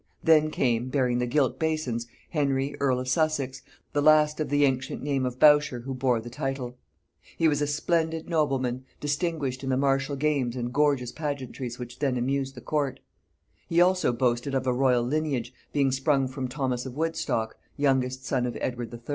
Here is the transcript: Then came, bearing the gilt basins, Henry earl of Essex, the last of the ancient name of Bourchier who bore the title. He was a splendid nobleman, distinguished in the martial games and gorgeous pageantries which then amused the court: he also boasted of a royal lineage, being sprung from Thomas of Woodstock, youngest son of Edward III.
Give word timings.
Then 0.23 0.49
came, 0.49 0.89
bearing 0.89 1.19
the 1.19 1.27
gilt 1.27 1.59
basins, 1.59 2.07
Henry 2.31 2.75
earl 2.79 2.99
of 2.99 3.05
Essex, 3.15 3.61
the 3.93 4.01
last 4.01 4.39
of 4.39 4.49
the 4.49 4.65
ancient 4.65 5.03
name 5.03 5.27
of 5.27 5.37
Bourchier 5.37 5.83
who 5.83 5.93
bore 5.93 6.19
the 6.19 6.27
title. 6.31 6.79
He 7.37 7.47
was 7.47 7.61
a 7.61 7.67
splendid 7.67 8.27
nobleman, 8.27 8.83
distinguished 8.99 9.63
in 9.63 9.69
the 9.69 9.77
martial 9.77 10.15
games 10.15 10.55
and 10.55 10.73
gorgeous 10.73 11.11
pageantries 11.11 11.77
which 11.77 11.99
then 11.99 12.17
amused 12.17 12.55
the 12.55 12.61
court: 12.61 12.99
he 13.69 13.79
also 13.79 14.11
boasted 14.11 14.55
of 14.55 14.65
a 14.65 14.73
royal 14.73 15.03
lineage, 15.03 15.53
being 15.71 15.91
sprung 15.91 16.27
from 16.27 16.47
Thomas 16.47 16.87
of 16.87 16.95
Woodstock, 16.95 17.59
youngest 17.77 18.25
son 18.25 18.47
of 18.47 18.57
Edward 18.59 18.91
III. 18.91 19.01